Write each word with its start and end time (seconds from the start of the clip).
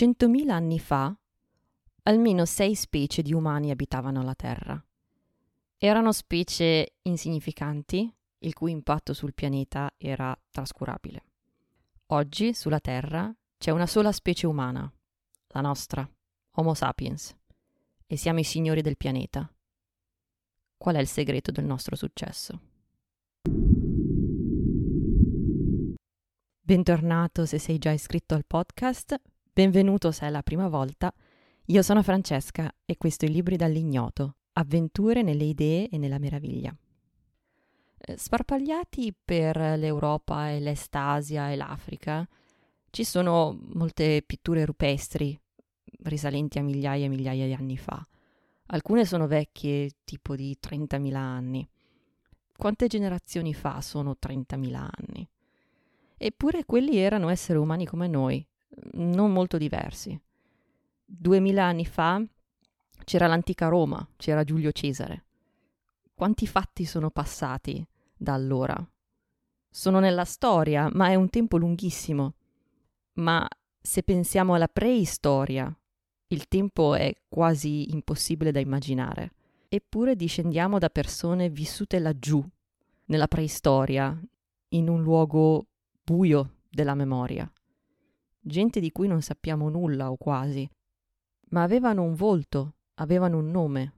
Centomila 0.00 0.54
anni 0.54 0.78
fa, 0.78 1.14
almeno 2.04 2.46
sei 2.46 2.74
specie 2.74 3.20
di 3.20 3.34
umani 3.34 3.70
abitavano 3.70 4.22
la 4.22 4.34
Terra. 4.34 4.82
Erano 5.76 6.12
specie 6.12 6.94
insignificanti, 7.02 8.10
il 8.38 8.54
cui 8.54 8.70
impatto 8.70 9.12
sul 9.12 9.34
pianeta 9.34 9.92
era 9.98 10.34
trascurabile. 10.48 11.24
Oggi, 12.06 12.54
sulla 12.54 12.80
Terra, 12.80 13.30
c'è 13.58 13.72
una 13.72 13.86
sola 13.86 14.10
specie 14.10 14.46
umana, 14.46 14.90
la 15.48 15.60
nostra, 15.60 16.10
Homo 16.52 16.72
sapiens, 16.72 17.36
e 18.06 18.16
siamo 18.16 18.38
i 18.38 18.44
signori 18.44 18.80
del 18.80 18.96
pianeta. 18.96 19.52
Qual 20.78 20.94
è 20.94 20.98
il 20.98 21.08
segreto 21.08 21.50
del 21.50 21.66
nostro 21.66 21.94
successo? 21.94 22.58
Bentornato 26.62 27.44
se 27.44 27.58
sei 27.58 27.76
già 27.76 27.90
iscritto 27.90 28.34
al 28.34 28.46
podcast, 28.46 29.20
benvenuto 29.60 30.10
se 30.10 30.26
è 30.26 30.30
la 30.30 30.42
prima 30.42 30.68
volta. 30.68 31.12
Io 31.66 31.82
sono 31.82 32.02
Francesca 32.02 32.74
e 32.86 32.96
questo 32.96 33.26
è 33.26 33.28
Libri 33.28 33.56
dall'ignoto, 33.56 34.36
avventure 34.54 35.20
nelle 35.20 35.44
idee 35.44 35.90
e 35.90 35.98
nella 35.98 36.18
meraviglia. 36.18 36.74
Eh, 37.98 38.16
sparpagliati 38.16 39.14
per 39.22 39.58
l'Europa 39.76 40.48
e 40.48 40.60
l'Estasia 40.60 41.50
e 41.50 41.56
l'Africa 41.56 42.26
ci 42.88 43.04
sono 43.04 43.58
molte 43.74 44.22
pitture 44.24 44.64
rupestri 44.64 45.38
risalenti 46.04 46.58
a 46.58 46.62
migliaia 46.62 47.04
e 47.04 47.08
migliaia 47.08 47.44
di 47.44 47.52
anni 47.52 47.76
fa. 47.76 48.02
Alcune 48.68 49.04
sono 49.04 49.26
vecchie, 49.26 49.90
tipo 50.04 50.36
di 50.36 50.56
30.000 50.58 51.14
anni. 51.14 51.68
Quante 52.56 52.86
generazioni 52.86 53.52
fa 53.52 53.82
sono 53.82 54.16
30.000 54.18 54.74
anni? 54.74 55.28
Eppure 56.16 56.64
quelli 56.64 56.96
erano 56.96 57.28
esseri 57.28 57.58
umani 57.58 57.84
come 57.84 58.08
noi, 58.08 58.46
non 58.92 59.32
molto 59.32 59.58
diversi. 59.58 60.18
Duemila 61.04 61.64
anni 61.64 61.86
fa 61.86 62.22
c'era 63.04 63.26
l'antica 63.26 63.68
Roma, 63.68 64.06
c'era 64.16 64.44
Giulio 64.44 64.72
Cesare. 64.72 65.24
Quanti 66.14 66.46
fatti 66.46 66.84
sono 66.84 67.10
passati 67.10 67.84
da 68.16 68.34
allora? 68.34 68.76
Sono 69.68 70.00
nella 70.00 70.24
storia, 70.24 70.88
ma 70.92 71.08
è 71.08 71.14
un 71.14 71.30
tempo 71.30 71.56
lunghissimo. 71.56 72.34
Ma 73.14 73.46
se 73.80 74.02
pensiamo 74.02 74.54
alla 74.54 74.68
preistoria, 74.68 75.74
il 76.28 76.46
tempo 76.46 76.94
è 76.94 77.12
quasi 77.28 77.92
impossibile 77.92 78.52
da 78.52 78.60
immaginare. 78.60 79.32
Eppure 79.68 80.16
discendiamo 80.16 80.78
da 80.78 80.90
persone 80.90 81.48
vissute 81.48 81.98
laggiù, 81.98 82.44
nella 83.06 83.26
preistoria, 83.26 84.20
in 84.68 84.88
un 84.88 85.02
luogo 85.02 85.66
buio 86.04 86.58
della 86.68 86.94
memoria. 86.94 87.50
Gente 88.42 88.80
di 88.80 88.90
cui 88.90 89.06
non 89.06 89.20
sappiamo 89.20 89.68
nulla 89.68 90.10
o 90.10 90.16
quasi, 90.16 90.68
ma 91.50 91.62
avevano 91.62 92.02
un 92.02 92.14
volto, 92.14 92.74
avevano 92.94 93.38
un 93.38 93.50
nome. 93.50 93.92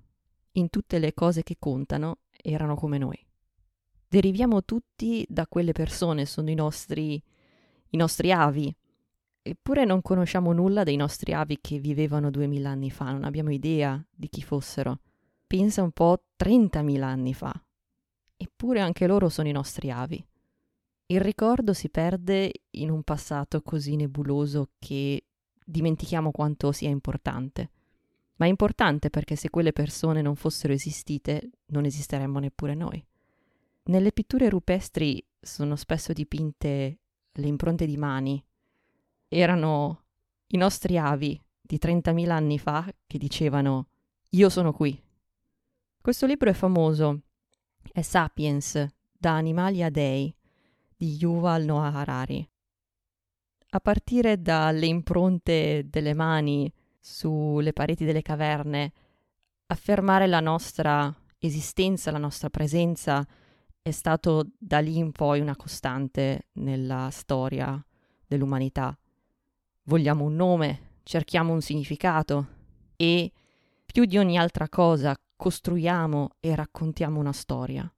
In 0.52 0.68
tutte 0.68 0.98
le 0.98 1.14
cose 1.14 1.42
che 1.42 1.56
contano 1.58 2.18
erano 2.30 2.74
come 2.74 2.98
noi. 2.98 3.18
Deriviamo 4.06 4.64
tutti 4.64 5.24
da 5.28 5.46
quelle 5.46 5.72
persone, 5.72 6.26
sono 6.26 6.50
i 6.50 6.54
nostri, 6.54 7.22
i 7.90 7.96
nostri 7.96 8.32
avi. 8.32 8.74
Eppure 9.40 9.84
non 9.84 10.02
conosciamo 10.02 10.52
nulla 10.52 10.82
dei 10.82 10.96
nostri 10.96 11.32
avi 11.32 11.58
che 11.60 11.78
vivevano 11.78 12.30
duemila 12.30 12.70
anni 12.70 12.90
fa, 12.90 13.10
non 13.10 13.24
abbiamo 13.24 13.50
idea 13.50 14.04
di 14.10 14.28
chi 14.28 14.42
fossero. 14.42 15.00
Pensa 15.46 15.82
un 15.82 15.92
po' 15.92 16.24
trentamila 16.36 17.06
anni 17.06 17.32
fa. 17.32 17.52
Eppure 18.36 18.80
anche 18.80 19.06
loro 19.06 19.28
sono 19.28 19.48
i 19.48 19.52
nostri 19.52 19.90
avi. 19.90 20.22
Il 21.12 21.20
ricordo 21.20 21.74
si 21.74 21.90
perde 21.90 22.50
in 22.70 22.88
un 22.88 23.02
passato 23.02 23.60
così 23.60 23.96
nebuloso 23.96 24.70
che 24.78 25.26
dimentichiamo 25.62 26.30
quanto 26.30 26.72
sia 26.72 26.88
importante. 26.88 27.70
Ma 28.36 28.46
è 28.46 28.48
importante 28.48 29.10
perché 29.10 29.36
se 29.36 29.50
quelle 29.50 29.74
persone 29.74 30.22
non 30.22 30.36
fossero 30.36 30.72
esistite, 30.72 31.50
non 31.66 31.84
esisteremmo 31.84 32.38
neppure 32.38 32.74
noi. 32.74 33.04
Nelle 33.84 34.10
pitture 34.12 34.48
rupestri 34.48 35.22
sono 35.38 35.76
spesso 35.76 36.14
dipinte 36.14 37.00
le 37.30 37.46
impronte 37.46 37.84
di 37.84 37.98
mani. 37.98 38.42
Erano 39.28 40.04
i 40.46 40.56
nostri 40.56 40.96
avi 40.96 41.38
di 41.60 41.78
30.000 41.78 42.30
anni 42.30 42.58
fa 42.58 42.90
che 43.06 43.18
dicevano 43.18 43.88
io 44.30 44.48
sono 44.48 44.72
qui. 44.72 44.98
Questo 46.00 46.24
libro 46.24 46.48
è 46.48 46.54
famoso, 46.54 47.20
è 47.92 48.00
Sapiens, 48.00 48.86
da 49.12 49.32
animali 49.34 49.82
a 49.82 49.90
dei, 49.90 50.34
di 51.02 51.16
Yuval 51.16 51.64
Noah 51.64 51.92
Harari. 51.92 52.48
A 53.70 53.80
partire 53.80 54.40
dalle 54.40 54.86
impronte 54.86 55.88
delle 55.90 56.14
mani 56.14 56.72
sulle 57.00 57.72
pareti 57.72 58.04
delle 58.04 58.22
caverne, 58.22 58.92
affermare 59.66 60.28
la 60.28 60.38
nostra 60.38 61.12
esistenza, 61.40 62.12
la 62.12 62.18
nostra 62.18 62.50
presenza 62.50 63.26
è 63.82 63.90
stato 63.90 64.50
da 64.56 64.78
lì 64.78 64.96
in 64.96 65.10
poi 65.10 65.40
una 65.40 65.56
costante 65.56 66.50
nella 66.52 67.08
storia 67.10 67.84
dell'umanità. 68.24 68.96
Vogliamo 69.86 70.22
un 70.22 70.36
nome, 70.36 70.98
cerchiamo 71.02 71.52
un 71.52 71.62
significato 71.62 72.46
e 72.94 73.32
più 73.84 74.04
di 74.04 74.18
ogni 74.18 74.38
altra 74.38 74.68
cosa 74.68 75.20
costruiamo 75.34 76.36
e 76.38 76.54
raccontiamo 76.54 77.18
una 77.18 77.32
storia. 77.32 77.92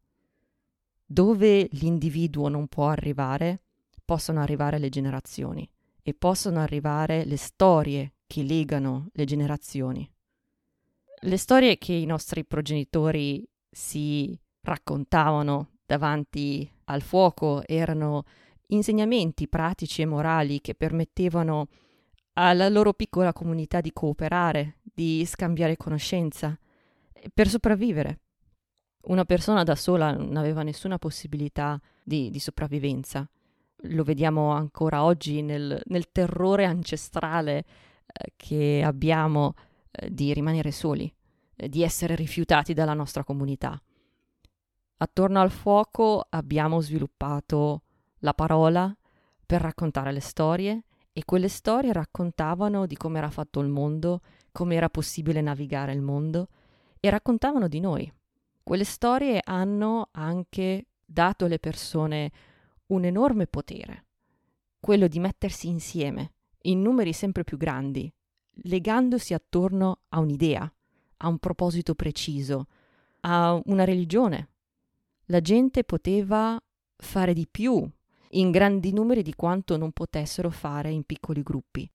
Dove 1.07 1.69
l'individuo 1.73 2.49
non 2.49 2.67
può 2.67 2.89
arrivare, 2.89 3.63
possono 4.05 4.41
arrivare 4.41 4.79
le 4.79 4.89
generazioni 4.89 5.69
e 6.03 6.15
possono 6.15 6.61
arrivare 6.61 7.25
le 7.25 7.37
storie 7.37 8.15
che 8.27 8.43
legano 8.43 9.09
le 9.13 9.25
generazioni. 9.25 10.11
Le 11.21 11.37
storie 11.37 11.79
che 11.79 11.93
i 11.93 12.05
nostri 12.05 12.45
progenitori 12.45 13.47
si 13.71 14.39
raccontavano 14.61 15.71
davanti 15.87 16.71
al 16.85 17.03
fuoco 17.03 17.67
erano 17.67 18.25
insegnamenti 18.69 19.49
pratici 19.49 20.03
e 20.03 20.07
morali 20.07 20.61
che 20.61 20.75
permettevano 20.75 21.69
alla 22.35 22.69
loro 22.69 22.93
piccola 22.93 23.33
comunità 23.33 23.81
di 23.81 23.93
cooperare, 23.93 24.79
di 24.83 25.25
scambiare 25.25 25.77
conoscenza, 25.77 26.59
per 27.33 27.49
sopravvivere. 27.49 28.21
Una 29.07 29.25
persona 29.27 29.65
da 29.65 29.75
sola 29.75 30.13
non 30.13 30.37
aveva 30.37 30.63
nessuna 30.63 30.99
possibilità 30.99 31.79
di, 32.03 32.31
di 32.31 32.39
sopravvivenza. 32.39 33.29
Lo 33.89 34.03
vediamo 34.03 34.53
ancora 34.53 35.05
oggi 35.05 35.43
nel, 35.43 35.79
nel 35.87 36.11
terrore 36.11 36.65
ancestrale 36.65 37.59
eh, 38.07 38.33
che 38.35 38.83
abbiamo 38.83 39.55
eh, 39.91 40.11
di 40.11 40.33
rimanere 40.33 40.71
soli, 40.71 41.13
eh, 41.55 41.69
di 41.69 41.83
essere 41.83 42.15
rifiutati 42.15 42.73
dalla 42.73 42.95
nostra 42.95 43.25
comunità. 43.25 43.79
Attorno 44.97 45.41
al 45.41 45.51
fuoco 45.51 46.25
abbiamo 46.31 46.81
sviluppato 46.81 47.83
la 48.21 48.33
parola 48.33 48.97
per 49.45 49.61
raccontare 49.61 50.13
le 50.13 50.21
storie 50.21 50.85
e 51.13 51.25
quelle 51.27 51.49
storie 51.49 51.93
raccontavano 51.93 52.87
di 52.87 52.97
come 52.97 53.19
era 53.19 53.29
fatto 53.29 53.61
il 53.61 53.69
mondo, 53.69 54.23
come 54.51 54.77
era 54.77 54.89
possibile 54.89 55.43
navigare 55.43 55.93
il 55.93 56.01
mondo 56.01 56.49
e 57.01 57.11
raccontavano 57.11 57.69
di 57.69 57.81
noi. 57.81 58.11
Quelle 58.65 58.85
storie 58.85 59.43
hanno 59.45 60.09
anche 60.13 60.87
dato 61.05 61.45
alle 61.45 61.59
persone 61.59 62.33
un 62.87 63.05
enorme 63.05 63.47
potere, 63.47 64.07
quello 64.81 65.07
di 65.07 65.19
mettersi 65.19 65.69
insieme 65.69 66.33
in 66.63 66.81
numeri 66.81 67.13
sempre 67.13 67.45
più 67.45 67.59
grandi, 67.59 68.11
legandosi 68.63 69.35
attorno 69.35 69.99
a 70.09 70.19
un'idea, 70.21 70.73
a 71.19 71.29
un 71.29 71.39
proposito 71.39 71.95
preciso, 71.95 72.69
a 73.21 73.61
una 73.67 73.85
religione. 73.85 74.49
La 75.27 75.43
gente 75.43 75.85
poteva 75.85 76.59
fare 76.97 77.35
di 77.35 77.47
più 77.47 77.87
in 78.31 78.51
grandi 78.51 78.95
numeri 78.95 79.21
di 79.21 79.35
quanto 79.35 79.77
non 79.77 79.93
potessero 79.93 80.49
fare 80.49 80.91
in 80.91 81.05
piccoli 81.05 81.43
gruppi. 81.43 81.87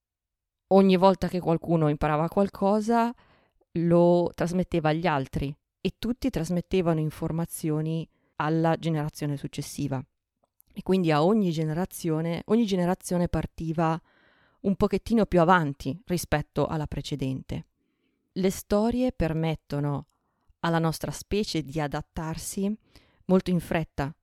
Ogni 0.67 0.97
volta 0.97 1.27
che 1.27 1.39
qualcuno 1.39 1.89
imparava 1.89 2.27
qualcosa, 2.27 3.11
lo 3.71 4.31
trasmetteva 4.35 4.89
agli 4.89 5.07
altri 5.07 5.51
e 5.81 5.95
tutti 5.97 6.29
trasmettevano 6.29 6.99
informazioni 6.99 8.07
alla 8.35 8.75
generazione 8.77 9.37
successiva. 9.37 10.03
E 10.73 10.81
quindi 10.83 11.11
a 11.11 11.23
ogni 11.23 11.51
generazione, 11.51 12.41
ogni 12.45 12.65
generazione 12.65 13.27
partiva 13.27 13.99
un 14.61 14.75
pochettino 14.75 15.25
più 15.25 15.41
avanti 15.41 15.99
rispetto 16.05 16.67
alla 16.67 16.87
precedente. 16.87 17.65
Le 18.33 18.49
storie 18.49 19.11
permettono 19.11 20.05
alla 20.59 20.79
nostra 20.79 21.11
specie 21.11 21.63
di 21.63 21.79
adattarsi 21.79 22.73
molto 23.25 23.49
in 23.49 23.59
fretta. 23.59 24.13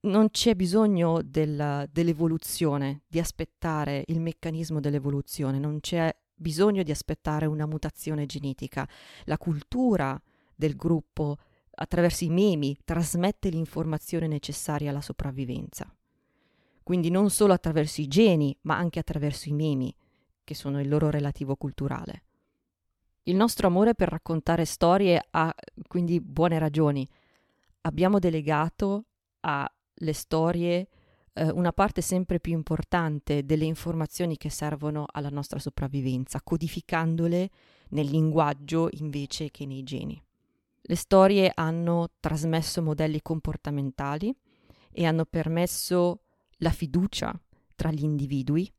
Non 0.00 0.30
c'è 0.30 0.54
bisogno 0.54 1.22
della, 1.22 1.86
dell'evoluzione, 1.90 3.02
di 3.06 3.20
aspettare 3.20 4.04
il 4.08 4.20
meccanismo 4.20 4.80
dell'evoluzione, 4.80 5.58
non 5.58 5.80
c'è 5.80 6.14
bisogno 6.34 6.82
di 6.82 6.90
aspettare 6.90 7.46
una 7.46 7.66
mutazione 7.66 8.26
genetica. 8.26 8.88
La 9.24 9.38
cultura 9.38 10.20
del 10.62 10.76
gruppo 10.76 11.38
attraverso 11.74 12.22
i 12.22 12.30
memi 12.30 12.76
trasmette 12.84 13.48
l'informazione 13.48 14.28
necessaria 14.28 14.90
alla 14.90 15.00
sopravvivenza. 15.00 15.92
Quindi 16.84 17.10
non 17.10 17.30
solo 17.30 17.52
attraverso 17.52 18.00
i 18.00 18.06
geni, 18.06 18.56
ma 18.62 18.76
anche 18.76 19.00
attraverso 19.00 19.48
i 19.48 19.52
memi, 19.52 19.92
che 20.44 20.54
sono 20.54 20.80
il 20.80 20.88
loro 20.88 21.10
relativo 21.10 21.56
culturale. 21.56 22.22
Il 23.24 23.34
nostro 23.34 23.66
amore 23.66 23.94
per 23.94 24.08
raccontare 24.08 24.64
storie 24.64 25.20
ha 25.30 25.52
quindi 25.88 26.20
buone 26.20 26.58
ragioni. 26.58 27.08
Abbiamo 27.82 28.20
delegato 28.20 29.06
alle 29.40 30.12
storie 30.12 30.88
eh, 31.32 31.50
una 31.50 31.72
parte 31.72 32.02
sempre 32.02 32.38
più 32.38 32.52
importante 32.52 33.44
delle 33.44 33.64
informazioni 33.64 34.36
che 34.36 34.50
servono 34.50 35.06
alla 35.10 35.30
nostra 35.30 35.58
sopravvivenza, 35.58 36.40
codificandole 36.42 37.50
nel 37.90 38.06
linguaggio 38.06 38.88
invece 38.92 39.50
che 39.50 39.66
nei 39.66 39.82
geni. 39.82 40.22
Le 40.82 40.96
storie 40.96 41.50
hanno 41.54 42.08
trasmesso 42.18 42.82
modelli 42.82 43.22
comportamentali 43.22 44.34
e 44.90 45.04
hanno 45.06 45.24
permesso 45.24 46.22
la 46.58 46.70
fiducia 46.70 47.32
tra 47.74 47.90
gli 47.90 48.02
individui 48.02 48.70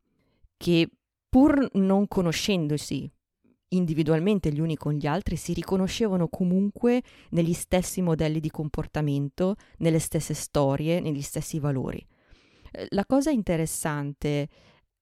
che 0.58 0.90
pur 1.30 1.68
non 1.74 2.08
conoscendosi 2.08 3.10
individualmente 3.74 4.52
gli 4.52 4.60
uni 4.60 4.78
con 4.78 4.94
gli 4.94 5.08
altri 5.08 5.36
si 5.36 5.54
riconoscevano 5.54 6.28
comunque 6.28 7.02
negli 7.32 7.54
stessi 7.54 8.02
modelli 8.02 8.40
di 8.40 8.50
comportamento, 8.50 9.56
nelle 9.78 10.00
stesse 10.00 10.34
storie, 10.34 11.00
negli 11.00 11.22
stessi 11.22 11.60
valori. 11.60 12.06
Eh, 12.72 12.88
la 12.90 13.06
cosa 13.06 13.30
interessante 13.30 14.48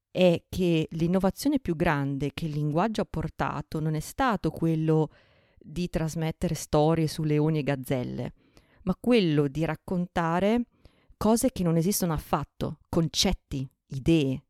è 0.09 0.43
che 0.49 0.87
l'innovazione 0.91 1.59
più 1.59 1.75
grande 1.75 2.31
che 2.33 2.45
il 2.45 2.51
linguaggio 2.51 3.01
ha 3.01 3.07
portato 3.09 3.79
non 3.79 3.95
è 3.95 3.99
stato 3.99 4.49
quello 4.49 5.09
di 5.63 5.89
trasmettere 5.89 6.55
storie 6.55 7.07
su 7.07 7.23
leoni 7.23 7.59
e 7.59 7.63
gazzelle, 7.63 8.33
ma 8.83 8.95
quello 8.99 9.47
di 9.47 9.63
raccontare 9.65 10.65
cose 11.17 11.51
che 11.51 11.63
non 11.63 11.77
esistono 11.77 12.13
affatto, 12.13 12.79
concetti, 12.89 13.69
idee. 13.87 14.43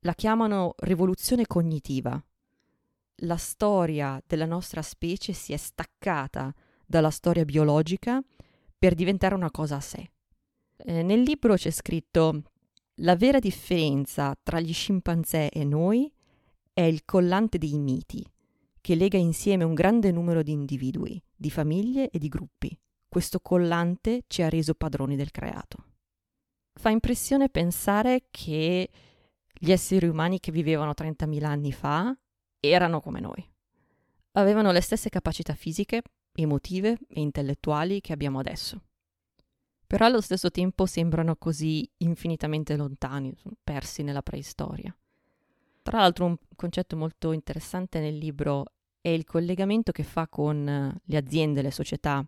La 0.00 0.14
chiamano 0.14 0.74
rivoluzione 0.78 1.46
cognitiva. 1.46 2.22
La 3.22 3.36
storia 3.36 4.22
della 4.26 4.46
nostra 4.46 4.80
specie 4.80 5.32
si 5.32 5.52
è 5.52 5.56
staccata 5.56 6.54
dalla 6.86 7.10
storia 7.10 7.44
biologica 7.44 8.22
per 8.78 8.94
diventare 8.94 9.34
una 9.34 9.50
cosa 9.50 9.76
a 9.76 9.80
sé. 9.80 10.10
Eh, 10.76 11.02
nel 11.02 11.20
libro 11.20 11.54
c'è 11.54 11.70
scritto 11.70 12.42
la 13.00 13.16
vera 13.16 13.38
differenza 13.38 14.36
tra 14.42 14.60
gli 14.60 14.72
scimpanzé 14.72 15.50
e 15.50 15.64
noi 15.64 16.10
è 16.72 16.82
il 16.82 17.04
collante 17.04 17.58
dei 17.58 17.76
miti, 17.78 18.24
che 18.80 18.94
lega 18.94 19.18
insieme 19.18 19.64
un 19.64 19.74
grande 19.74 20.10
numero 20.10 20.42
di 20.42 20.52
individui, 20.52 21.22
di 21.34 21.50
famiglie 21.50 22.10
e 22.10 22.18
di 22.18 22.28
gruppi. 22.28 22.78
Questo 23.08 23.40
collante 23.40 24.24
ci 24.26 24.42
ha 24.42 24.48
reso 24.48 24.74
padroni 24.74 25.16
del 25.16 25.30
creato. 25.30 25.84
Fa 26.74 26.90
impressione 26.90 27.48
pensare 27.48 28.26
che 28.30 28.88
gli 29.52 29.72
esseri 29.72 30.06
umani 30.06 30.40
che 30.40 30.52
vivevano 30.52 30.92
30.000 30.96 31.44
anni 31.44 31.72
fa 31.72 32.16
erano 32.60 33.00
come 33.00 33.20
noi. 33.20 33.46
Avevano 34.32 34.70
le 34.72 34.80
stesse 34.80 35.08
capacità 35.08 35.54
fisiche, 35.54 36.02
emotive 36.32 36.98
e 37.08 37.20
intellettuali 37.20 38.00
che 38.00 38.12
abbiamo 38.12 38.38
adesso 38.38 38.82
però 39.88 40.04
allo 40.04 40.20
stesso 40.20 40.50
tempo 40.50 40.84
sembrano 40.84 41.34
così 41.36 41.90
infinitamente 41.96 42.76
lontani, 42.76 43.34
persi 43.64 44.02
nella 44.02 44.20
preistoria. 44.20 44.94
Tra 45.82 45.98
l'altro 45.98 46.26
un 46.26 46.36
concetto 46.54 46.96
molto 46.96 47.32
interessante 47.32 48.00
nel 48.00 48.16
libro 48.16 48.64
è 49.00 49.08
il 49.08 49.24
collegamento 49.24 49.92
che 49.92 50.02
fa 50.02 50.28
con 50.28 50.68
eh, 50.68 51.00
le 51.02 51.16
aziende, 51.16 51.62
le 51.62 51.70
società, 51.70 52.26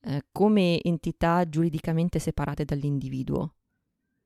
eh, 0.00 0.22
come 0.30 0.82
entità 0.82 1.48
giuridicamente 1.48 2.18
separate 2.18 2.64
dall'individuo. 2.64 3.54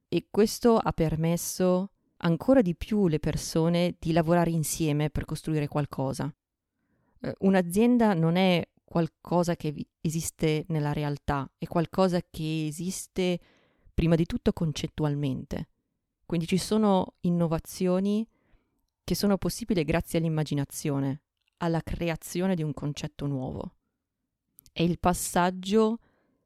E 0.09 0.27
questo 0.31 0.77
ha 0.77 0.93
permesso 0.93 1.93
ancora 2.19 2.63
di 2.63 2.75
più 2.75 3.09
le 3.09 3.21
persone 3.21 3.97
di 3.99 4.13
lavorare 4.13 4.51
insieme 4.51 5.11
per 5.11 5.25
costruire 5.25 5.69
qualcosa. 5.69 6.33
Eh, 7.21 7.35
un'azienda 7.41 8.15
non 8.15 8.37
è 8.37 8.67
qualcosa 8.85 9.55
che 9.55 9.87
esiste 10.01 10.65
nella 10.69 10.93
realtà, 10.93 11.49
è 11.57 11.67
qualcosa 11.67 12.21
che 12.29 12.67
esiste 12.67 13.39
prima 13.95 14.17
di 14.17 14.27
tutto 14.27 14.53
concettualmente. 14.53 15.69
Quindi 16.31 16.47
ci 16.47 16.59
sono 16.59 17.15
innovazioni 17.23 18.25
che 19.03 19.17
sono 19.17 19.37
possibili 19.37 19.83
grazie 19.83 20.21
all'immaginazione, 20.21 21.23
alla 21.57 21.83
creazione 21.83 22.55
di 22.55 22.63
un 22.63 22.73
concetto 22.73 23.27
nuovo. 23.27 23.75
È 24.71 24.81
il 24.81 25.01
passaggio 25.01 25.99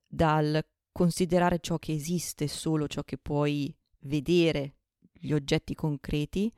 dal 0.06 0.66
considerare 0.90 1.58
ciò 1.60 1.78
che 1.78 1.92
esiste 1.92 2.48
solo 2.48 2.86
ciò 2.86 3.02
che 3.02 3.18
puoi 3.18 3.76
vedere, 4.04 4.76
gli 5.12 5.34
oggetti 5.34 5.74
concreti, 5.74 6.50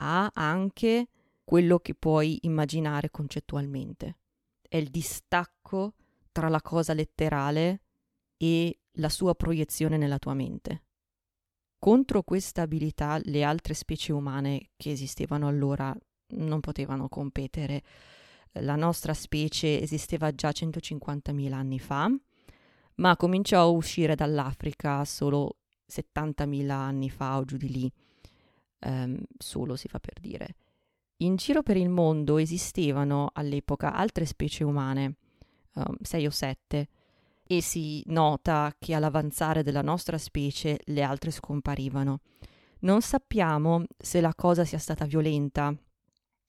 a 0.00 0.30
anche 0.34 1.08
quello 1.44 1.78
che 1.78 1.94
puoi 1.94 2.36
immaginare 2.42 3.10
concettualmente 3.10 4.18
è 4.60 4.76
il 4.76 4.90
distacco 4.90 5.94
tra 6.30 6.50
la 6.50 6.60
cosa 6.60 6.92
letterale 6.92 7.80
e 8.36 8.80
la 8.98 9.08
sua 9.08 9.34
proiezione 9.34 9.96
nella 9.96 10.18
tua 10.18 10.34
mente. 10.34 10.82
Contro 11.78 12.22
questa 12.22 12.62
abilità 12.62 13.20
le 13.22 13.44
altre 13.44 13.72
specie 13.72 14.12
umane 14.12 14.70
che 14.76 14.90
esistevano 14.90 15.46
allora 15.46 15.96
non 16.30 16.58
potevano 16.60 17.08
competere. 17.08 17.82
La 18.60 18.74
nostra 18.74 19.14
specie 19.14 19.80
esisteva 19.80 20.34
già 20.34 20.48
150.000 20.48 21.52
anni 21.52 21.78
fa, 21.78 22.10
ma 22.96 23.16
cominciò 23.16 23.60
a 23.60 23.66
uscire 23.66 24.16
dall'Africa 24.16 25.04
solo 25.04 25.58
70.000 25.88 26.68
anni 26.70 27.10
fa 27.10 27.36
o 27.38 27.44
giù 27.44 27.56
di 27.56 27.70
lì. 27.70 27.92
Um, 28.80 29.20
solo 29.38 29.76
si 29.76 29.88
fa 29.88 30.00
per 30.00 30.18
dire. 30.20 30.56
In 31.18 31.36
giro 31.36 31.62
per 31.62 31.76
il 31.76 31.88
mondo 31.88 32.38
esistevano 32.38 33.30
all'epoca 33.32 33.92
altre 33.92 34.24
specie 34.24 34.64
umane, 34.64 35.16
um, 35.74 35.96
sei 36.00 36.26
o 36.26 36.30
sette, 36.30 36.88
e 37.50 37.62
si 37.62 38.02
nota 38.08 38.76
che 38.78 38.92
all'avanzare 38.92 39.62
della 39.62 39.80
nostra 39.80 40.18
specie 40.18 40.78
le 40.84 41.02
altre 41.02 41.30
scomparivano. 41.30 42.20
Non 42.80 43.00
sappiamo 43.00 43.84
se 43.96 44.20
la 44.20 44.34
cosa 44.34 44.66
sia 44.66 44.78
stata 44.78 45.06
violenta. 45.06 45.74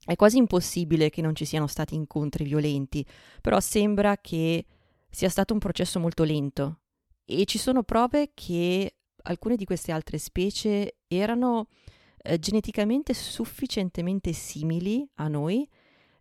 È 0.06 0.16
quasi 0.16 0.38
impossibile 0.38 1.10
che 1.10 1.22
non 1.22 1.36
ci 1.36 1.46
siano 1.46 1.68
stati 1.68 1.96
incontri 1.96 2.44
violenti, 2.44 3.06
però 3.40 3.62
sembra 3.62 4.18
che 4.18 4.66
sia 5.10 5.30
stato 5.30 5.54
un 5.54 5.60
processo 5.60 6.00
molto 6.00 6.24
lento 6.24 6.82
e 7.24 7.46
ci 7.46 7.58
sono 7.58 7.84
prove 7.84 8.32
che 8.34 8.98
alcune 9.24 9.56
di 9.56 9.64
queste 9.64 9.94
altre 9.94 10.18
specie 10.18 10.98
erano 11.08 11.70
eh, 12.18 12.38
geneticamente 12.40 13.14
sufficientemente 13.14 14.34
simili 14.34 15.08
a 15.16 15.30
noi 15.30 15.68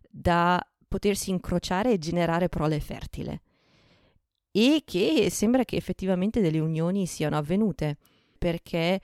da 0.09 0.65
potersi 0.87 1.31
incrociare 1.31 1.91
e 1.91 1.97
generare 1.97 2.47
prole 2.47 2.79
fertile 2.79 3.41
e 4.51 4.81
che 4.85 5.29
sembra 5.29 5.63
che 5.63 5.75
effettivamente 5.75 6.41
delle 6.41 6.59
unioni 6.59 7.05
siano 7.05 7.37
avvenute 7.37 7.97
perché 8.37 8.99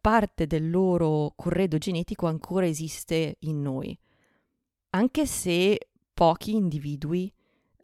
parte 0.00 0.46
del 0.46 0.70
loro 0.70 1.32
corredo 1.36 1.78
genetico 1.78 2.26
ancora 2.26 2.66
esiste 2.66 3.36
in 3.40 3.60
noi, 3.60 3.96
anche 4.90 5.26
se 5.26 5.90
pochi 6.14 6.54
individui 6.54 7.32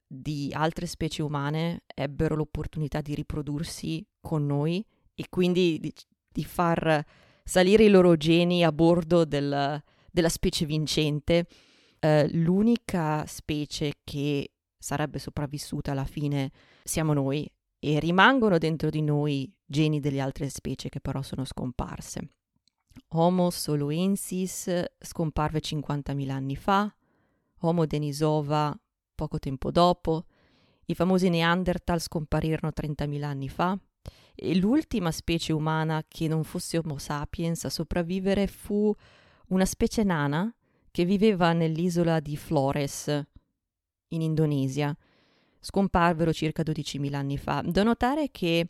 di 0.06 0.50
altre 0.52 0.86
specie 0.86 1.22
umane 1.22 1.82
ebbero 1.86 2.34
l'opportunità 2.34 3.00
di 3.00 3.14
riprodursi 3.14 4.04
con 4.20 4.46
noi 4.46 4.84
e 5.14 5.26
quindi 5.28 5.78
di, 5.80 5.92
di 6.32 6.44
far 6.44 7.04
salire 7.44 7.84
i 7.84 7.90
loro 7.90 8.16
geni 8.16 8.64
a 8.64 8.72
bordo 8.72 9.24
del, 9.24 9.82
della 10.10 10.28
specie 10.28 10.64
vincente. 10.66 11.46
Eh, 11.98 12.28
l'unica 12.32 13.24
specie 13.26 13.94
che 14.02 14.53
sarebbe 14.84 15.18
sopravvissuta 15.18 15.92
alla 15.92 16.04
fine 16.04 16.52
siamo 16.84 17.14
noi 17.14 17.50
e 17.78 17.98
rimangono 18.00 18.58
dentro 18.58 18.90
di 18.90 19.00
noi 19.00 19.50
geni 19.64 19.98
delle 19.98 20.20
altre 20.20 20.50
specie 20.50 20.90
che 20.90 21.00
però 21.00 21.22
sono 21.22 21.46
scomparse. 21.46 22.28
Homo 23.12 23.48
soloensis 23.48 24.84
scomparve 24.98 25.60
50.000 25.60 26.28
anni 26.28 26.54
fa, 26.54 26.94
Homo 27.60 27.86
denisova 27.86 28.78
poco 29.14 29.38
tempo 29.38 29.70
dopo, 29.70 30.26
i 30.84 30.94
famosi 30.94 31.30
Neanderthal 31.30 32.00
scomparirono 32.00 32.70
30.000 32.76 33.22
anni 33.22 33.48
fa, 33.48 33.78
e 34.34 34.54
l'ultima 34.54 35.10
specie 35.10 35.54
umana 35.54 36.04
che 36.06 36.28
non 36.28 36.44
fosse 36.44 36.76
Homo 36.76 36.98
sapiens 36.98 37.64
a 37.64 37.70
sopravvivere 37.70 38.46
fu 38.48 38.94
una 39.48 39.64
specie 39.64 40.02
nana 40.02 40.54
che 40.90 41.06
viveva 41.06 41.54
nell'isola 41.54 42.20
di 42.20 42.36
Flores, 42.36 43.26
in 44.14 44.22
Indonesia. 44.22 44.96
Scomparvero 45.60 46.32
circa 46.32 46.62
12.000 46.62 47.14
anni 47.14 47.38
fa. 47.38 47.62
Da 47.64 47.82
notare 47.82 48.30
che 48.30 48.68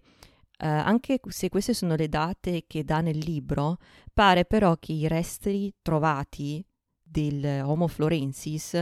Uh, 0.56 0.66
anche 0.66 1.18
se 1.30 1.48
queste 1.48 1.74
sono 1.74 1.96
le 1.96 2.08
date 2.08 2.62
che 2.68 2.84
dà 2.84 3.00
nel 3.00 3.18
libro, 3.18 3.78
pare 4.12 4.44
però 4.44 4.76
che 4.78 4.92
i 4.92 5.08
resti 5.08 5.74
trovati 5.82 6.64
del 7.02 7.62
Homo 7.64 7.88
florensis 7.88 8.80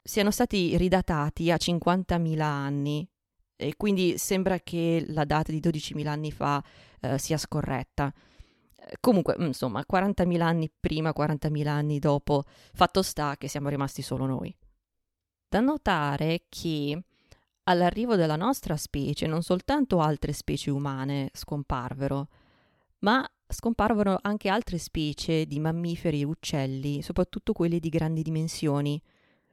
siano 0.00 0.30
stati 0.30 0.76
ridatati 0.76 1.50
a 1.50 1.56
50.000 1.56 2.40
anni 2.40 3.06
e 3.56 3.74
quindi 3.76 4.16
sembra 4.16 4.60
che 4.60 5.04
la 5.08 5.24
data 5.24 5.50
di 5.50 5.58
12.000 5.60 6.06
anni 6.06 6.30
fa 6.30 6.62
eh, 7.00 7.18
sia 7.18 7.36
scorretta. 7.36 8.12
Comunque, 9.00 9.34
insomma, 9.38 9.84
40.000 9.90 10.40
anni 10.40 10.70
prima, 10.70 11.12
40.000 11.14 11.66
anni 11.66 11.98
dopo, 11.98 12.44
fatto 12.72 13.02
sta 13.02 13.36
che 13.36 13.48
siamo 13.48 13.68
rimasti 13.68 14.02
solo 14.02 14.24
noi. 14.24 14.56
Da 15.50 15.60
notare 15.60 16.42
che 16.50 17.02
all'arrivo 17.64 18.16
della 18.16 18.36
nostra 18.36 18.76
specie 18.76 19.26
non 19.26 19.42
soltanto 19.42 19.98
altre 20.00 20.34
specie 20.34 20.70
umane 20.70 21.30
scomparvero, 21.32 22.28
ma 22.98 23.26
scomparvero 23.46 24.18
anche 24.20 24.50
altre 24.50 24.76
specie 24.76 25.46
di 25.46 25.58
mammiferi 25.58 26.20
e 26.20 26.24
uccelli, 26.24 27.00
soprattutto 27.00 27.54
quelli 27.54 27.78
di 27.78 27.88
grandi 27.88 28.20
dimensioni. 28.20 29.00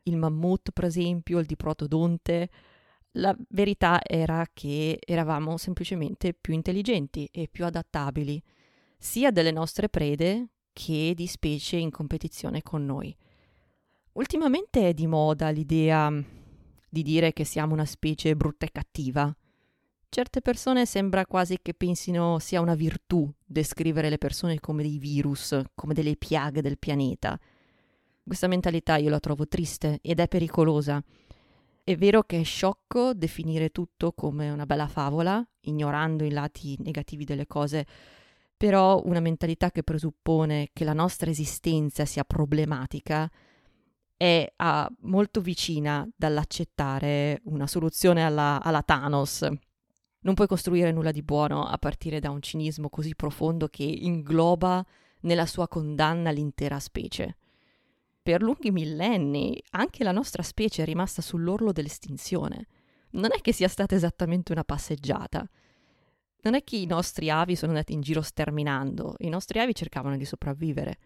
Il 0.04 0.18
mammut, 0.18 0.72
per 0.72 0.84
esempio, 0.84 1.40
il 1.40 1.46
diprotodonte. 1.46 2.50
La 3.12 3.34
verità 3.50 4.02
era 4.04 4.46
che 4.54 5.00
eravamo 5.00 5.56
semplicemente 5.56 6.34
più 6.34 6.54
intelligenti 6.54 7.30
e 7.32 7.48
più 7.50 7.64
adattabili, 7.64 8.44
sia 8.98 9.32
delle 9.32 9.52
nostre 9.52 9.88
prede 9.88 10.50
che 10.74 11.14
di 11.16 11.26
specie 11.26 11.78
in 11.78 11.90
competizione 11.90 12.62
con 12.62 12.84
noi. 12.86 13.16
Ultimamente 14.18 14.88
è 14.88 14.94
di 14.94 15.08
moda 15.08 15.50
l'idea 15.50 16.10
di 16.90 17.04
dire 17.04 17.34
che 17.34 17.44
siamo 17.44 17.74
una 17.74 17.84
specie 17.84 18.34
brutta 18.34 18.66
e 18.66 18.72
cattiva. 18.72 19.36
Certe 20.08 20.40
persone 20.40 20.86
sembra 20.86 21.26
quasi 21.26 21.60
che 21.62 21.74
pensino 21.74 22.40
sia 22.40 22.62
una 22.62 22.76
virtù 22.76 23.30
descrivere 23.44 24.08
le 24.08 24.18
persone 24.18 24.62
come 24.62 24.84
dei 24.84 25.00
virus, 25.00 25.62
come 25.76 25.94
delle 25.94 26.16
piaghe 26.16 26.62
del 26.62 26.80
pianeta. 26.80 27.38
Questa 28.24 28.48
mentalità 28.48 28.96
io 28.96 29.10
la 29.10 29.20
trovo 29.20 29.50
triste 29.50 30.00
ed 30.02 30.22
è 30.22 30.30
pericolosa. 30.30 31.04
È 31.84 31.96
vero 31.98 32.24
che 32.24 32.40
è 32.40 32.44
sciocco 32.44 33.14
definire 33.14 33.72
tutto 33.72 34.14
come 34.14 34.50
una 34.50 34.66
bella 34.66 34.88
favola, 34.88 35.46
ignorando 35.62 36.24
i 36.24 36.32
lati 36.32 36.78
negativi 36.80 37.26
delle 37.26 37.48
cose, 37.48 37.86
però 38.56 39.02
una 39.04 39.20
mentalità 39.20 39.72
che 39.72 39.84
presuppone 39.84 40.70
che 40.72 40.86
la 40.86 40.94
nostra 40.94 41.30
esistenza 41.30 42.06
sia 42.06 42.24
problematica 42.24 43.30
è 44.18 44.54
uh, 44.58 44.94
molto 45.02 45.42
vicina 45.42 46.08
dall'accettare 46.16 47.42
una 47.46 47.68
soluzione 47.68 48.24
alla, 48.24 48.62
alla 48.62 48.82
Thanos. 48.82 49.48
Non 50.20 50.34
puoi 50.34 50.48
costruire 50.48 50.92
nulla 50.92 51.12
di 51.12 51.22
buono 51.22 51.66
a 51.66 51.78
partire 51.78 52.20
da 52.20 52.30
un 52.32 52.42
cinismo 52.42 52.90
così 52.90 53.16
profondo 53.16 53.68
che 53.68 53.84
ingloba 53.84 54.84
nella 55.22 55.46
sua 55.46 55.68
condanna 55.68 56.32
l'intera 56.32 56.80
specie. 56.80 57.38
Per 58.24 58.42
lunghi 58.42 58.72
millenni 58.72 59.62
anche 59.72 60.04
la 60.04 60.12
nostra 60.12 60.42
specie 60.42 60.82
è 60.82 60.86
rimasta 60.86 61.22
sull'orlo 61.22 61.72
dell'estinzione. 61.72 62.68
Non 63.12 63.30
è 63.32 63.40
che 63.42 63.54
sia 63.54 63.68
stata 63.68 63.94
esattamente 63.94 64.52
una 64.52 64.64
passeggiata. 64.64 65.48
Non 66.42 66.56
è 66.56 66.64
che 66.64 66.78
i 66.78 66.86
nostri 66.86 67.30
avi 67.30 67.56
sono 67.56 67.72
andati 67.72 67.94
in 67.94 68.02
giro 68.02 68.22
sterminando, 68.22 69.16
i 69.20 69.30
nostri 69.30 69.60
avi 69.60 69.76
cercavano 69.76 70.18
di 70.18 70.26
sopravvivere 70.26 70.98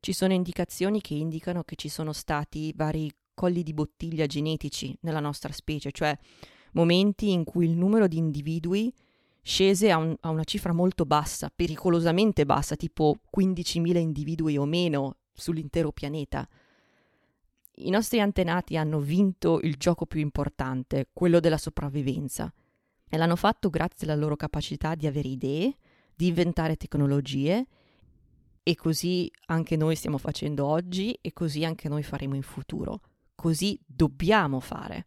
ci 0.00 0.12
sono 0.12 0.32
indicazioni 0.32 1.00
che 1.00 1.14
indicano 1.14 1.62
che 1.62 1.76
ci 1.76 1.88
sono 1.88 2.12
stati 2.12 2.72
vari 2.74 3.12
colli 3.34 3.62
di 3.62 3.72
bottiglia 3.72 4.26
genetici 4.26 4.96
nella 5.02 5.20
nostra 5.20 5.52
specie, 5.52 5.92
cioè 5.92 6.16
momenti 6.72 7.30
in 7.30 7.44
cui 7.44 7.66
il 7.66 7.76
numero 7.76 8.06
di 8.06 8.16
individui 8.16 8.92
scese 9.42 9.90
a, 9.90 9.96
un, 9.96 10.14
a 10.20 10.30
una 10.30 10.44
cifra 10.44 10.72
molto 10.72 11.04
bassa, 11.04 11.50
pericolosamente 11.54 12.44
bassa, 12.44 12.76
tipo 12.76 13.20
15.000 13.36 13.96
individui 13.96 14.56
o 14.56 14.64
meno 14.64 15.16
sull'intero 15.32 15.92
pianeta. 15.92 16.46
I 17.76 17.90
nostri 17.90 18.20
antenati 18.20 18.76
hanno 18.76 19.00
vinto 19.00 19.60
il 19.62 19.76
gioco 19.76 20.04
più 20.04 20.20
importante, 20.20 21.08
quello 21.12 21.40
della 21.40 21.56
sopravvivenza, 21.56 22.52
e 23.08 23.16
l'hanno 23.16 23.36
fatto 23.36 23.70
grazie 23.70 24.06
alla 24.06 24.20
loro 24.20 24.36
capacità 24.36 24.94
di 24.94 25.06
avere 25.06 25.28
idee, 25.28 25.76
di 26.14 26.26
inventare 26.26 26.76
tecnologie 26.76 27.66
e 28.62 28.74
così 28.74 29.30
anche 29.46 29.76
noi 29.76 29.96
stiamo 29.96 30.18
facendo 30.18 30.66
oggi 30.66 31.16
e 31.20 31.32
così 31.32 31.64
anche 31.64 31.88
noi 31.88 32.02
faremo 32.02 32.34
in 32.34 32.42
futuro. 32.42 33.00
Così 33.34 33.78
dobbiamo 33.84 34.60
fare. 34.60 35.06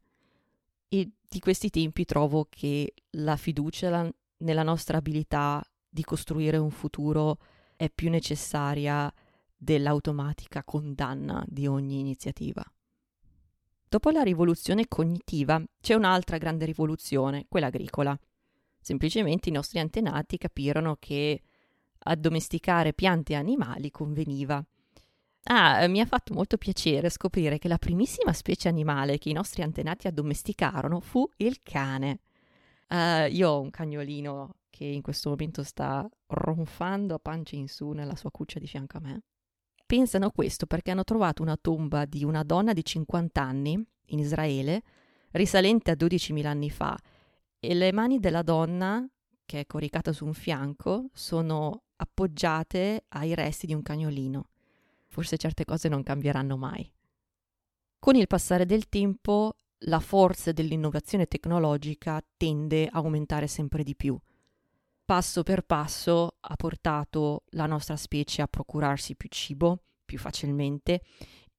E 0.88 1.12
di 1.28 1.40
questi 1.40 1.70
tempi 1.70 2.06
trovo 2.06 2.48
che 2.50 2.94
la 3.12 3.36
fiducia 3.36 4.12
nella 4.38 4.64
nostra 4.64 4.98
abilità 4.98 5.64
di 5.88 6.04
costruire 6.04 6.58
un 6.58 6.72
futuro 6.72 7.38
è 7.76 7.90
più 7.90 8.10
necessaria 8.10 9.12
dell'automatica 9.56 10.64
condanna 10.64 11.44
di 11.48 11.68
ogni 11.68 12.00
iniziativa. 12.00 12.64
Dopo 13.88 14.10
la 14.10 14.24
rivoluzione 14.24 14.88
cognitiva 14.88 15.64
c'è 15.80 15.94
un'altra 15.94 16.38
grande 16.38 16.66
rivoluzione, 16.66 17.46
quella 17.48 17.68
agricola. 17.68 18.18
Semplicemente 18.80 19.50
i 19.50 19.52
nostri 19.52 19.80
antenati 19.80 20.38
capirono 20.38 20.98
che 21.00 21.42
addomesticare 22.04 22.94
piante 22.94 23.34
e 23.34 23.36
animali 23.36 23.92
conveniva. 23.92 24.64
Ah, 25.46 25.88
mi 25.88 26.00
ha 26.00 26.06
fatto 26.06 26.34
molto 26.34 26.58
piacere 26.58 27.10
scoprire 27.10 27.58
che 27.60 27.68
la 27.68 27.78
primissima 27.78 28.32
specie 28.32 28.70
animale 28.70 29.18
che 29.18 29.30
i 29.30 29.34
nostri 29.34 29.62
antenati 29.62 30.08
addomesticarono 30.08 31.02
fu 31.02 31.30
il 31.38 31.60
cane. 31.62 32.20
Uh, 32.88 33.28
io 33.30 33.50
ho 33.50 33.60
un 33.60 33.70
cagnolino 33.70 34.56
che 34.70 34.86
in 34.86 35.02
questo 35.02 35.30
momento 35.30 35.64
sta 35.64 36.08
ronfando 36.28 37.16
a 37.16 37.20
pancia 37.20 37.56
in 37.56 37.68
su 37.68 37.92
nella 37.92 38.16
sua 38.16 38.32
cuccia 38.32 38.60
di 38.60 38.68
fianco 38.68 38.98
a 38.98 39.02
me. 39.02 39.22
Pensano 39.86 40.32
questo 40.32 40.66
perché 40.66 40.92
hanno 40.92 41.04
trovato 41.04 41.42
una 41.42 41.58
tomba 41.58 42.06
di 42.06 42.24
una 42.24 42.44
donna 42.44 42.74
di 42.74 42.84
50 42.84 43.42
anni 43.42 43.86
in 44.08 44.20
Israele, 44.20 44.82
risalente 45.32 45.92
a 45.92 45.96
12.000 45.96 46.46
anni 46.46 46.70
fa, 46.70 46.98
e 47.60 47.74
le 47.74 47.92
mani 47.92 48.20
della 48.20 48.42
donna, 48.42 49.08
che 49.46 49.60
è 49.60 49.66
coricata 49.66 50.12
su 50.14 50.26
un 50.26 50.34
fianco, 50.34 51.10
sono 51.14 51.84
appoggiate 52.04 53.06
ai 53.10 53.34
resti 53.34 53.66
di 53.66 53.74
un 53.74 53.82
cagnolino. 53.82 54.50
Forse 55.08 55.38
certe 55.38 55.66
cose 55.66 55.90
non 55.90 56.04
cambieranno 56.04 56.58
mai. 56.58 56.90
Con 58.00 58.16
il 58.16 58.28
passare 58.28 58.66
del 58.66 58.90
tempo, 58.90 59.58
la 59.86 60.00
forza 60.00 60.52
dell'innovazione 60.52 61.26
tecnologica 61.26 62.24
tende 62.38 62.88
a 62.88 62.98
aumentare 62.98 63.48
sempre 63.48 63.84
di 63.84 63.96
più. 63.96 64.18
Passo 65.06 65.44
per 65.44 65.64
passo 65.64 66.36
ha 66.40 66.56
portato 66.56 67.44
la 67.52 67.66
nostra 67.66 67.96
specie 67.96 68.42
a 68.42 68.48
procurarsi 68.48 69.16
più 69.16 69.30
cibo 69.30 69.84
più 70.06 70.18
facilmente 70.18 71.02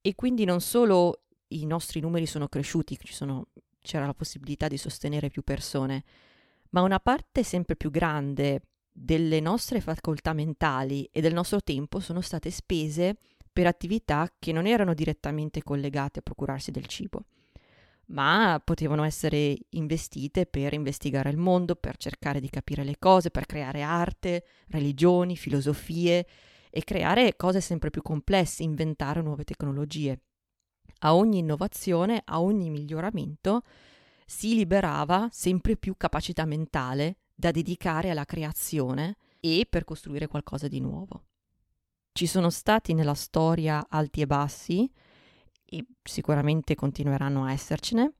e 0.01 0.15
quindi 0.15 0.45
non 0.45 0.61
solo 0.61 1.23
i 1.49 1.67
nostri 1.67 2.01
numeri 2.01 2.27
sono 2.27 2.49
cresciuti, 2.49 2.99
sono, 3.05 3.49
c'era 3.81 4.07
la 4.07 4.15
possibilità 4.15 4.69
di 4.69 4.77
sostenere 4.77 5.29
più 5.29 5.43
persone, 5.43 6.05
ma 6.71 6.83
una 6.83 7.01
parte 7.01 7.43
sempre 7.43 7.77
più 7.77 7.91
grande 7.91 8.61
delle 8.97 9.41
nostre 9.41 9.81
facoltà 9.81 10.33
mentali 10.33 11.09
e 11.11 11.21
del 11.21 11.35
nostro 11.35 11.61
tempo 11.61 11.99
sono 11.99 12.21
state 12.21 12.51
spese 12.51 13.17
per 13.53 13.67
attività 13.67 14.33
che 14.39 14.53
non 14.53 14.69
erano 14.69 14.95
direttamente 14.95 15.65
collegate 15.65 16.21
a 16.21 16.23
procurarsi 16.23 16.71
del 16.71 16.87
cibo, 16.87 17.25
ma 18.07 18.63
potevano 18.65 19.03
essere 19.03 19.57
investite 19.71 20.47
per 20.47 20.75
investigare 20.75 21.31
il 21.31 21.37
mondo, 21.37 21.75
per 21.75 21.97
cercare 21.97 22.39
di 22.39 22.49
capire 22.49 22.85
le 22.85 22.97
cose, 22.99 23.31
per 23.31 23.47
creare 23.47 23.83
arte, 23.83 24.45
religioni, 24.69 25.37
filosofie 25.37 26.27
e 26.71 26.85
creare 26.85 27.35
cose 27.35 27.61
sempre 27.61 27.91
più 27.91 28.01
complesse, 28.01 28.63
inventare 28.63 29.23
nuove 29.23 29.43
tecnologie. 29.43 30.21
A 31.01 31.17
ogni 31.17 31.39
innovazione, 31.39 32.23
a 32.25 32.41
ogni 32.41 32.71
miglioramento, 32.71 33.63
si 34.25 34.55
liberava 34.55 35.29
sempre 35.33 35.77
più 35.77 35.97
capacità 35.97 36.45
mentale 36.45 37.19
da 37.35 37.51
dedicare 37.51 38.11
alla 38.11 38.25
creazione 38.25 39.17
e 39.41 39.67
per 39.69 39.85
costruire 39.85 40.27
qualcosa 40.27 40.69
di 40.69 40.81
nuovo. 40.81 41.25
Ci 42.13 42.27
sono 42.27 42.49
stati 42.49 42.95
nella 42.95 43.15
storia 43.15 43.87
alti 43.89 44.21
e 44.21 44.27
bassi 44.27 44.91
e 45.65 45.85
sicuramente 46.03 46.75
continueranno 46.75 47.45
a 47.45 47.53
essercene, 47.53 48.13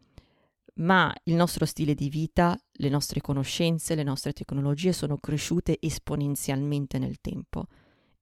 ma 0.77 1.15
il 1.25 1.35
nostro 1.35 1.65
stile 1.65 1.95
di 1.95 2.09
vita, 2.09 2.59
le 2.73 2.89
nostre 2.89 3.21
conoscenze, 3.21 3.95
le 3.95 4.03
nostre 4.03 4.33
tecnologie 4.33 4.93
sono 4.93 5.19
cresciute 5.19 5.79
esponenzialmente 5.81 6.99
nel 6.99 7.21
tempo 7.21 7.67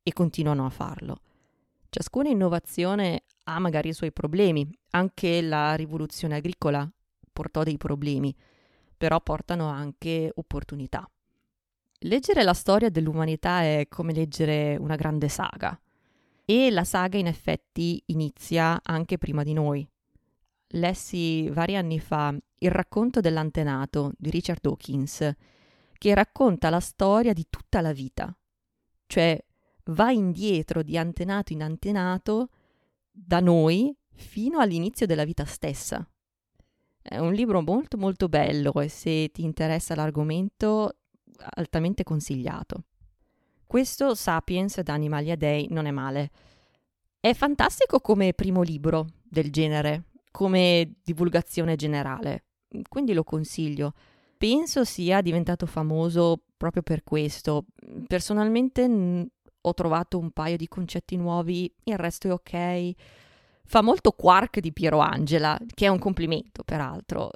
e 0.02 0.12
continuano 0.12 0.66
a 0.66 0.70
farlo. 0.70 1.20
Ciascuna 1.88 2.28
innovazione 2.28 3.24
ha 3.44 3.58
magari 3.58 3.88
i 3.88 3.94
suoi 3.94 4.12
problemi, 4.12 4.70
anche 4.90 5.40
la 5.40 5.74
rivoluzione 5.74 6.36
agricola 6.36 6.90
portò 7.32 7.62
dei 7.62 7.78
problemi, 7.78 8.34
però 9.02 9.20
portano 9.20 9.66
anche 9.66 10.30
opportunità. 10.32 11.04
Leggere 12.02 12.44
la 12.44 12.54
storia 12.54 12.88
dell'umanità 12.88 13.62
è 13.62 13.86
come 13.88 14.12
leggere 14.12 14.76
una 14.76 14.94
grande 14.94 15.28
saga. 15.28 15.76
E 16.44 16.70
la 16.70 16.84
saga 16.84 17.18
in 17.18 17.26
effetti 17.26 18.00
inizia 18.06 18.78
anche 18.80 19.18
prima 19.18 19.42
di 19.42 19.54
noi. 19.54 19.84
Lessi 20.68 21.50
vari 21.50 21.74
anni 21.74 21.98
fa 21.98 22.32
il 22.58 22.70
racconto 22.70 23.18
dell'antenato 23.18 24.12
di 24.16 24.30
Richard 24.30 24.60
Dawkins, 24.60 25.28
che 25.98 26.14
racconta 26.14 26.70
la 26.70 26.78
storia 26.78 27.32
di 27.32 27.46
tutta 27.50 27.80
la 27.80 27.92
vita. 27.92 28.32
Cioè 29.06 29.44
va 29.86 30.12
indietro 30.12 30.84
di 30.84 30.96
antenato 30.96 31.52
in 31.52 31.64
antenato 31.64 32.50
da 33.10 33.40
noi 33.40 33.92
fino 34.14 34.60
all'inizio 34.60 35.06
della 35.06 35.24
vita 35.24 35.44
stessa. 35.44 36.08
È 37.02 37.18
un 37.18 37.32
libro 37.32 37.60
molto 37.62 37.98
molto 37.98 38.28
bello 38.28 38.72
e 38.80 38.88
se 38.88 39.30
ti 39.32 39.42
interessa 39.42 39.94
l'argomento 39.94 40.98
altamente 41.54 42.04
consigliato. 42.04 42.84
Questo 43.66 44.14
Sapiens 44.14 44.80
da 44.82 44.92
Animalia 44.94 45.36
Dei 45.36 45.66
non 45.70 45.86
è 45.86 45.90
male. 45.90 46.30
È 47.18 47.32
fantastico 47.34 48.00
come 48.00 48.34
primo 48.34 48.62
libro 48.62 49.06
del 49.22 49.50
genere, 49.50 50.04
come 50.30 50.96
divulgazione 51.02 51.76
generale, 51.76 52.44
quindi 52.88 53.12
lo 53.12 53.24
consiglio. 53.24 53.94
Penso 54.36 54.84
sia 54.84 55.20
diventato 55.20 55.66
famoso 55.66 56.42
proprio 56.56 56.82
per 56.82 57.02
questo. 57.02 57.66
Personalmente 58.06 58.86
n- 58.86 59.26
ho 59.60 59.74
trovato 59.74 60.18
un 60.18 60.30
paio 60.32 60.56
di 60.56 60.68
concetti 60.68 61.16
nuovi, 61.16 61.72
il 61.84 61.96
resto 61.96 62.28
è 62.28 62.32
ok. 62.32 62.92
Fa 63.64 63.82
molto 63.82 64.12
quark 64.12 64.60
di 64.60 64.72
Piero 64.72 64.98
Angela, 64.98 65.58
che 65.74 65.86
è 65.86 65.88
un 65.88 65.98
complimento 65.98 66.62
peraltro. 66.62 67.30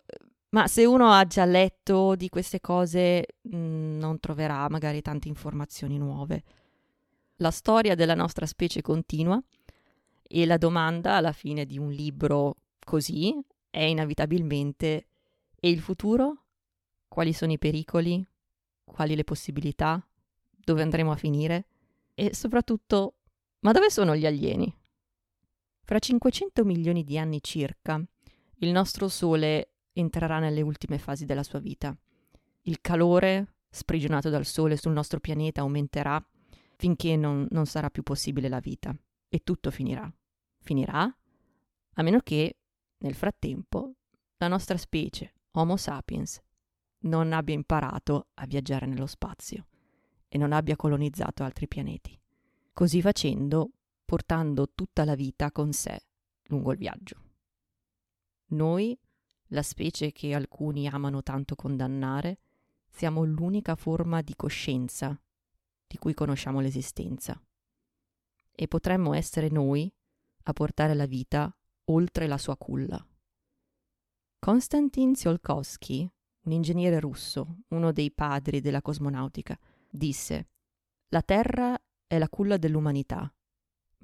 Ma 0.50 0.66
se 0.66 0.84
uno 0.84 1.10
ha 1.10 1.26
già 1.26 1.44
letto 1.44 2.14
di 2.14 2.28
queste 2.28 2.60
cose 2.60 3.26
mh, 3.42 3.98
non 3.98 4.20
troverà 4.20 4.68
magari 4.68 5.02
tante 5.02 5.28
informazioni 5.28 5.98
nuove. 5.98 6.42
La 7.36 7.50
storia 7.50 7.94
della 7.94 8.14
nostra 8.14 8.46
specie 8.46 8.80
continua 8.80 9.42
e 10.22 10.46
la 10.46 10.56
domanda 10.56 11.14
alla 11.14 11.32
fine 11.32 11.66
di 11.66 11.78
un 11.78 11.90
libro 11.90 12.56
così 12.84 13.38
è 13.68 13.82
inevitabilmente 13.82 15.06
e 15.58 15.70
il 15.70 15.80
futuro? 15.80 16.44
Quali 17.08 17.32
sono 17.32 17.52
i 17.52 17.58
pericoli? 17.58 18.26
Quali 18.84 19.14
le 19.14 19.24
possibilità? 19.24 20.04
Dove 20.50 20.82
andremo 20.82 21.10
a 21.10 21.16
finire? 21.16 21.66
E 22.14 22.34
soprattutto, 22.34 23.16
ma 23.60 23.72
dove 23.72 23.90
sono 23.90 24.16
gli 24.16 24.24
alieni? 24.24 24.74
Fra 25.86 26.00
500 26.00 26.64
milioni 26.64 27.04
di 27.04 27.16
anni 27.16 27.40
circa, 27.40 28.04
il 28.56 28.72
nostro 28.72 29.06
Sole 29.06 29.74
entrerà 29.92 30.40
nelle 30.40 30.60
ultime 30.60 30.98
fasi 30.98 31.26
della 31.26 31.44
sua 31.44 31.60
vita. 31.60 31.96
Il 32.62 32.80
calore 32.80 33.58
sprigionato 33.70 34.28
dal 34.28 34.46
Sole 34.46 34.76
sul 34.76 34.90
nostro 34.90 35.20
pianeta 35.20 35.60
aumenterà 35.60 36.20
finché 36.74 37.14
non, 37.14 37.46
non 37.50 37.66
sarà 37.66 37.88
più 37.88 38.02
possibile 38.02 38.48
la 38.48 38.58
vita 38.58 38.92
e 39.28 39.44
tutto 39.44 39.70
finirà. 39.70 40.12
Finirà 40.58 41.02
a 41.02 42.02
meno 42.02 42.18
che, 42.18 42.56
nel 42.98 43.14
frattempo, 43.14 43.94
la 44.38 44.48
nostra 44.48 44.76
specie, 44.78 45.34
Homo 45.52 45.76
sapiens, 45.76 46.40
non 47.02 47.32
abbia 47.32 47.54
imparato 47.54 48.30
a 48.34 48.46
viaggiare 48.46 48.86
nello 48.86 49.06
spazio 49.06 49.68
e 50.26 50.36
non 50.36 50.50
abbia 50.50 50.74
colonizzato 50.74 51.44
altri 51.44 51.68
pianeti, 51.68 52.18
così 52.72 53.00
facendo 53.00 53.70
portando 54.06 54.72
tutta 54.72 55.04
la 55.04 55.14
vita 55.14 55.52
con 55.52 55.72
sé 55.72 56.00
lungo 56.44 56.72
il 56.72 56.78
viaggio. 56.78 57.22
Noi, 58.48 58.98
la 59.48 59.62
specie 59.62 60.12
che 60.12 60.32
alcuni 60.32 60.86
amano 60.88 61.22
tanto 61.22 61.54
condannare, 61.54 62.38
siamo 62.88 63.24
l'unica 63.24 63.74
forma 63.74 64.22
di 64.22 64.34
coscienza 64.34 65.20
di 65.86 65.98
cui 65.98 66.14
conosciamo 66.14 66.60
l'esistenza. 66.60 67.40
E 68.52 68.68
potremmo 68.68 69.12
essere 69.12 69.48
noi 69.48 69.92
a 70.44 70.52
portare 70.52 70.94
la 70.94 71.06
vita 71.06 71.54
oltre 71.86 72.26
la 72.26 72.38
sua 72.38 72.56
culla. 72.56 73.04
Konstantin 74.38 75.12
Tsiolkovsky, 75.12 76.10
un 76.42 76.52
ingegnere 76.52 77.00
russo, 77.00 77.58
uno 77.68 77.92
dei 77.92 78.12
padri 78.12 78.60
della 78.60 78.80
cosmonautica, 78.80 79.58
disse 79.90 80.48
La 81.08 81.22
Terra 81.22 81.78
è 82.06 82.18
la 82.18 82.28
culla 82.28 82.56
dell'umanità, 82.56 83.32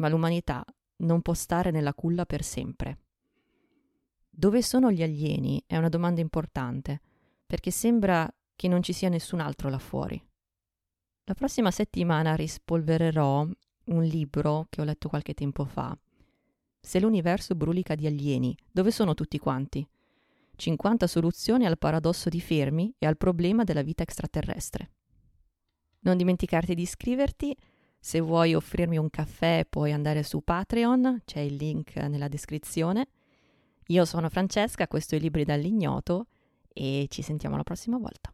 ma 0.02 0.08
l'umanità 0.08 0.64
non 0.98 1.22
può 1.22 1.32
stare 1.32 1.70
nella 1.70 1.94
culla 1.94 2.26
per 2.26 2.42
sempre. 2.42 2.98
Dove 4.28 4.60
sono 4.60 4.90
gli 4.90 5.00
alieni 5.00 5.62
è 5.64 5.76
una 5.76 5.88
domanda 5.88 6.20
importante, 6.20 7.00
perché 7.46 7.70
sembra 7.70 8.28
che 8.56 8.66
non 8.66 8.82
ci 8.82 8.92
sia 8.92 9.08
nessun 9.08 9.38
altro 9.38 9.68
là 9.68 9.78
fuori. 9.78 10.20
La 11.24 11.34
prossima 11.34 11.70
settimana 11.70 12.34
rispolvererò 12.34 13.46
un 13.84 14.02
libro 14.02 14.66
che 14.70 14.80
ho 14.80 14.84
letto 14.84 15.08
qualche 15.08 15.34
tempo 15.34 15.64
fa. 15.64 15.96
Se 16.80 16.98
l'universo 16.98 17.54
brulica 17.54 17.94
di 17.94 18.08
alieni, 18.08 18.56
dove 18.72 18.90
sono 18.90 19.14
tutti 19.14 19.38
quanti? 19.38 19.88
50 20.56 21.06
soluzioni 21.06 21.64
al 21.64 21.78
paradosso 21.78 22.28
di 22.28 22.40
Fermi 22.40 22.92
e 22.98 23.06
al 23.06 23.16
problema 23.16 23.62
della 23.62 23.82
vita 23.82 24.02
extraterrestre. 24.02 24.90
Non 26.00 26.16
dimenticarti 26.16 26.74
di 26.74 26.82
iscriverti. 26.82 27.56
Se 28.04 28.20
vuoi 28.20 28.52
offrirmi 28.52 28.98
un 28.98 29.08
caffè 29.10 29.64
puoi 29.64 29.92
andare 29.92 30.24
su 30.24 30.40
Patreon, 30.40 31.22
c'è 31.24 31.38
il 31.38 31.54
link 31.54 31.94
nella 31.94 32.26
descrizione. 32.26 33.06
Io 33.86 34.04
sono 34.04 34.28
Francesca, 34.28 34.88
questo 34.88 35.14
è 35.14 35.20
Libri 35.20 35.44
dall'ignoto 35.44 36.26
e 36.72 37.06
ci 37.08 37.22
sentiamo 37.22 37.56
la 37.56 37.62
prossima 37.62 37.98
volta. 37.98 38.32